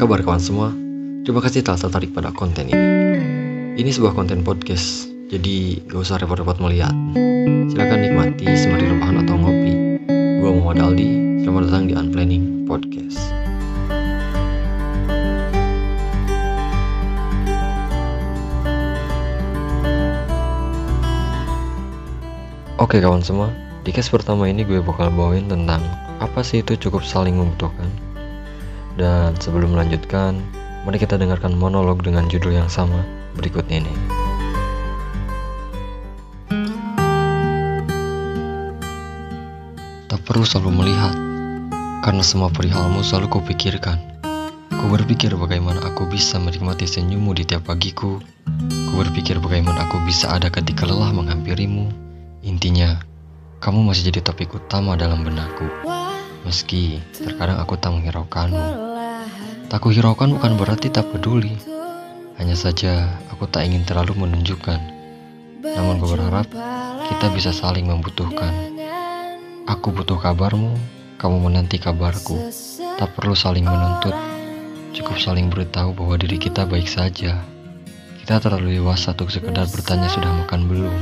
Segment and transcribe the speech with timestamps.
[0.00, 0.72] kabar kawan semua?
[1.28, 2.84] Terima kasih telah tertarik pada konten ini.
[3.76, 6.96] Ini sebuah konten podcast, jadi gak usah repot-repot melihat.
[7.68, 10.00] Silahkan nikmati sembari rebahan atau ngopi.
[10.40, 11.08] Gua Muhammad Aldi,
[11.44, 13.20] selamat datang di Unplanning Podcast.
[22.80, 23.52] Oke kawan semua,
[23.84, 25.84] di case pertama ini gue bakal bawain tentang
[26.24, 28.09] apa sih itu cukup saling membutuhkan.
[29.00, 30.36] Dan sebelum melanjutkan,
[30.84, 33.00] mari kita dengarkan monolog dengan judul yang sama
[33.32, 33.88] berikut ini.
[40.04, 41.16] Tak perlu selalu melihat,
[42.04, 43.96] karena semua perihalmu selalu kupikirkan.
[44.68, 48.20] Ku berpikir bagaimana aku bisa menikmati senyummu di tiap pagiku.
[48.68, 51.88] Ku berpikir bagaimana aku bisa ada ketika lelah menghampirimu.
[52.44, 53.00] Intinya,
[53.64, 55.64] kamu masih jadi topik utama dalam benakku.
[56.44, 58.89] Meski terkadang aku tak menghiraukanmu.
[59.70, 61.54] Tak kuhiraukan bukan berarti tak peduli.
[62.42, 64.82] Hanya saja aku tak ingin terlalu menunjukkan.
[65.62, 66.50] Namun gue berharap
[67.06, 68.50] kita bisa saling membutuhkan.
[69.70, 70.74] Aku butuh kabarmu,
[71.22, 72.50] kamu menanti kabarku.
[72.98, 74.10] Tak perlu saling menuntut.
[74.90, 77.38] Cukup saling beritahu bahwa diri kita baik saja.
[78.18, 80.98] Kita terlalu dewasa untuk sekedar bertanya sudah makan belum.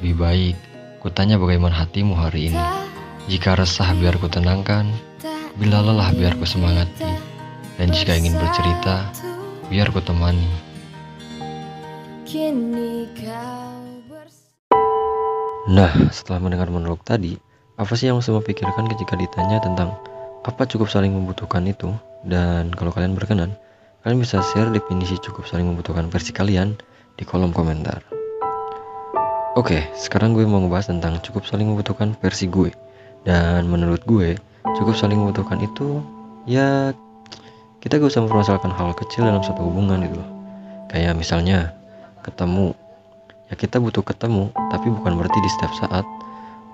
[0.00, 0.56] Lebih baik,
[1.04, 2.64] kutanya bagaimana hatimu hari ini.
[3.28, 4.88] Jika resah biar ku tenangkan,
[5.60, 7.31] bila lelah biar ku semangati,
[7.80, 9.08] dan jika ingin bercerita,
[9.72, 10.48] biar ku temani.
[15.72, 17.38] Nah, setelah mendengar monolog tadi,
[17.78, 19.94] apa sih yang semua pikirkan ketika ditanya tentang
[20.42, 21.92] apa cukup saling membutuhkan itu?
[22.26, 23.54] Dan kalau kalian berkenan,
[24.02, 26.74] kalian bisa share definisi cukup saling membutuhkan versi kalian
[27.16, 28.02] di kolom komentar.
[29.52, 32.72] Oke, sekarang gue mau ngebahas tentang cukup saling membutuhkan versi gue.
[33.28, 34.34] Dan menurut gue,
[34.80, 36.00] cukup saling membutuhkan itu
[36.48, 36.96] ya
[37.82, 40.30] kita gak usah mempermasalahkan hal kecil dalam satu hubungan gitu loh.
[40.94, 41.74] Kayak misalnya
[42.22, 42.70] ketemu,
[43.50, 46.06] ya kita butuh ketemu, tapi bukan berarti di setiap saat,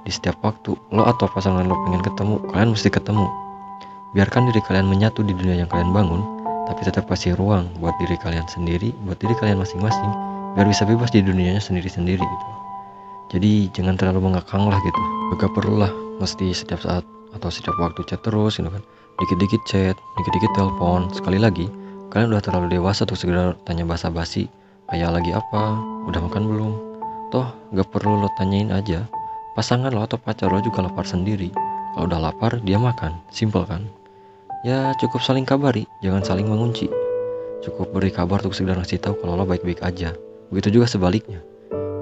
[0.05, 3.25] di setiap waktu lo atau pasangan lo pengen ketemu, kalian mesti ketemu.
[4.13, 6.21] Biarkan diri kalian menyatu di dunia yang kalian bangun,
[6.69, 10.13] tapi tetap kasih ruang buat diri kalian sendiri, buat diri kalian masing-masing,
[10.61, 12.47] biar bisa bebas di dunianya sendiri-sendiri gitu.
[13.33, 15.01] Jadi jangan terlalu mengekang lah gitu.
[15.41, 18.85] Gak perlu lah mesti setiap saat atau setiap waktu chat terus gitu kan.
[19.19, 21.11] Dikit-dikit chat, dikit-dikit telepon.
[21.11, 21.67] Sekali lagi,
[22.15, 24.47] kalian udah terlalu dewasa untuk segera tanya basa-basi.
[24.89, 25.77] Kayak lagi apa,
[26.09, 26.73] udah makan belum?
[27.29, 29.05] Toh gak perlu lo tanyain aja.
[29.53, 31.53] Pasangan lo atau pacar lo juga lapar sendiri.
[31.93, 33.19] Kalau udah lapar, dia makan.
[33.35, 33.85] Simple kan?
[34.63, 36.89] Ya cukup saling kabari, jangan saling mengunci.
[37.61, 40.15] Cukup beri kabar untuk segera ngasih tahu kalau lo baik-baik aja.
[40.49, 41.43] Begitu juga sebaliknya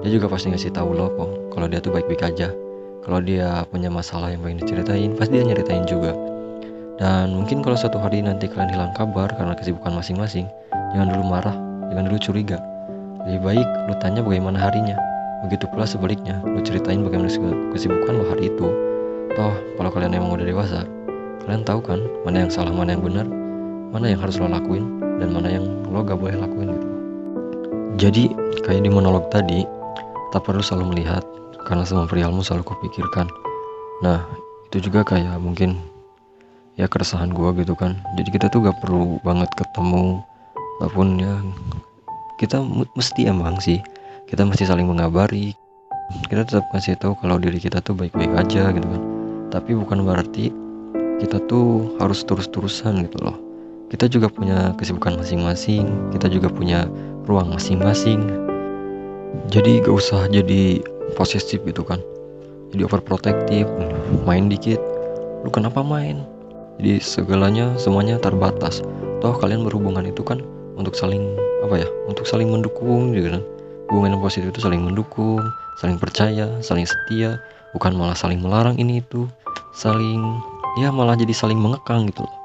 [0.07, 2.53] dia juga pasti ngasih tahu lo kok kalau dia tuh baik-baik aja
[3.01, 6.13] kalau dia punya masalah yang pengen diceritain pasti dia nyeritain juga
[6.97, 10.49] dan mungkin kalau suatu hari nanti kalian hilang kabar karena kesibukan masing-masing
[10.93, 11.55] jangan dulu marah
[11.93, 12.57] jangan dulu curiga.
[13.27, 14.95] Lebih baik lu tanya bagaimana harinya.
[15.45, 17.29] Begitu pula sebaliknya lu ceritain bagaimana
[17.75, 18.67] kesibukan lo hari itu.
[19.37, 20.79] Toh kalau kalian emang udah dewasa
[21.45, 23.23] kalian tahu kan mana yang salah mana yang benar
[23.95, 26.87] mana yang harus lo lakuin dan mana yang lo gak boleh lakuin gitu.
[27.97, 28.23] Jadi
[28.67, 29.63] kayak di monolog tadi
[30.27, 31.23] Tak perlu selalu melihat,
[31.63, 33.31] karena semua perihalmu selalu kupikirkan.
[34.03, 34.27] Nah,
[34.67, 35.79] itu juga kayak mungkin
[36.77, 37.97] ya keresahan gue gitu kan.
[38.15, 40.21] Jadi kita tuh gak perlu banget ketemu,
[40.79, 41.33] ataupun ya
[42.37, 42.61] kita
[42.93, 43.81] mesti emang sih,
[44.29, 45.57] kita mesti saling mengabari.
[46.31, 49.01] Kita tetap kasih tahu kalau diri kita tuh baik-baik aja gitu kan.
[49.51, 50.55] Tapi bukan berarti
[51.19, 53.35] kita tuh harus terus-terusan gitu loh.
[53.91, 56.87] Kita juga punya kesibukan masing-masing, kita juga punya
[57.27, 58.47] ruang masing-masing
[59.51, 60.81] jadi gak usah jadi
[61.15, 62.01] posesif gitu kan
[62.75, 63.67] jadi overprotective
[64.27, 64.79] main dikit
[65.45, 66.23] lu kenapa main
[66.77, 68.85] jadi segalanya semuanya terbatas.
[69.17, 70.45] Toh kalian berhubungan itu kan
[70.77, 71.33] untuk saling
[71.65, 73.41] apa ya untuk saling mendukung gitu kan?
[73.89, 75.41] Hubungan yang positif itu saling mendukung
[75.81, 77.41] saling percaya saling setia.
[77.75, 79.25] Bukan malah saling melarang ini itu
[79.73, 80.21] saling
[80.77, 82.35] ya malah jadi saling mengekang gitu loh.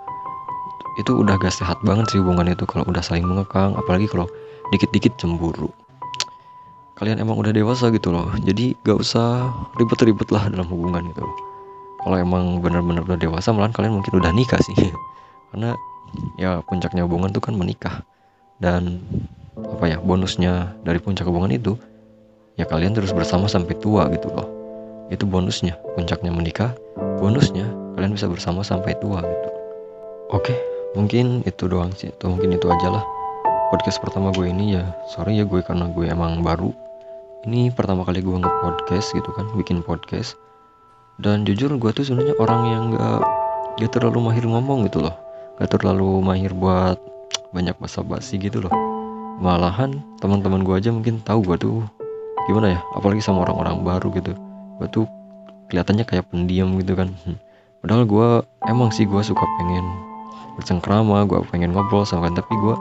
[1.01, 4.29] Itu udah gak sehat banget sih hubungan itu kalau udah saling mengekang apalagi kalau
[4.73, 5.73] dikit-dikit cemburu.
[6.97, 11.25] Kalian emang udah dewasa gitu loh jadi gak usah ribet-ribet lah dalam hubungan gitu
[12.03, 14.75] kalau emang benar-benar udah dewasa malah kalian mungkin udah nikah sih.
[15.55, 15.79] Karena
[16.37, 18.03] ya puncaknya hubungan tuh kan menikah.
[18.59, 19.03] Dan
[19.59, 21.79] apa ya bonusnya dari puncak hubungan itu
[22.59, 24.47] ya kalian terus bersama sampai tua gitu loh.
[25.15, 25.79] Itu bonusnya.
[25.95, 26.75] Puncaknya menikah
[27.23, 29.49] bonusnya kalian bisa bersama sampai tua gitu.
[30.35, 30.55] Oke
[30.99, 32.11] mungkin itu doang sih.
[32.11, 33.05] Atau mungkin itu aja lah.
[33.71, 34.85] Podcast pertama gue ini ya
[35.15, 36.75] sorry ya gue karena gue emang baru.
[37.47, 40.39] Ini pertama kali gue nge-podcast gitu kan bikin podcast
[41.21, 43.21] dan jujur gue tuh sebenarnya orang yang gak
[43.83, 45.17] gak terlalu mahir ngomong gitu loh.
[45.61, 46.97] Gak terlalu mahir buat
[47.53, 48.73] banyak basa-basi gitu loh.
[49.43, 51.77] Malahan teman-teman gue aja mungkin tahu gue tuh
[52.49, 54.33] gimana ya apalagi sama orang-orang baru gitu.
[54.81, 55.05] Gue tuh
[55.69, 57.13] kelihatannya kayak pendiam gitu kan.
[57.25, 57.37] Hmm.
[57.83, 58.29] padahal gue
[58.71, 59.83] emang sih gue suka pengen
[60.55, 62.75] bercengkrama gue pengen ngobrol sama kan tapi gue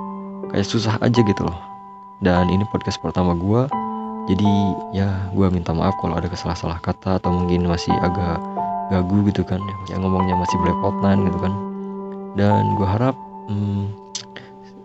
[0.53, 1.57] kayak susah aja gitu loh.
[2.21, 3.65] Dan ini podcast pertama gue
[4.29, 4.51] jadi
[4.93, 8.37] ya gue minta maaf kalau ada kesalah-salah kata atau mungkin masih agak
[8.93, 9.61] gagu gitu kan.
[9.89, 11.53] Yang ngomongnya masih belepotan gitu kan.
[12.37, 13.15] Dan gue harap
[13.49, 13.83] hmm,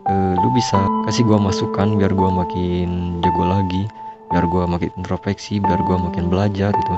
[0.09, 3.85] uh, lu bisa kasih gue masukan biar gue makin jago lagi
[4.27, 6.95] biar gue makin introspeksi biar gue makin belajar gitu.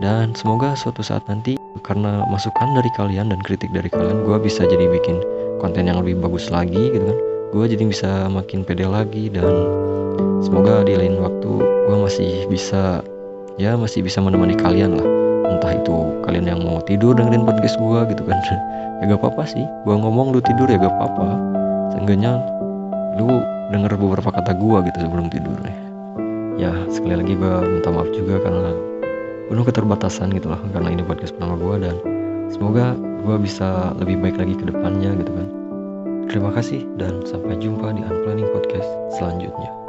[0.00, 4.64] Dan semoga suatu saat nanti karena masukan dari kalian dan kritik dari kalian gue bisa
[4.64, 5.20] jadi bikin
[5.60, 7.18] konten yang lebih bagus lagi gitu kan.
[7.50, 9.50] Gue jadi bisa makin pede lagi dan
[10.40, 13.02] semoga di lain waktu gue masih bisa
[13.58, 15.08] ya masih bisa menemani kalian lah.
[15.50, 18.38] Entah itu kalian yang mau tidur dengerin podcast gue gitu kan.
[19.00, 21.34] Ya gak apa-apa sih gue ngomong lu tidur ya gak apa-apa.
[21.96, 22.36] Seenggaknya
[23.16, 23.40] lu
[23.72, 25.56] denger beberapa kata gue gitu sebelum tidur
[26.60, 28.76] ya sekali lagi gue minta maaf juga karena
[29.48, 31.96] penuh keterbatasan gitu loh karena ini podcast pertama gue dan
[32.52, 32.92] semoga
[33.24, 35.48] gue bisa lebih baik lagi ke depannya gitu kan.
[36.28, 39.79] Terima kasih dan sampai jumpa di Unplanning Podcast selanjutnya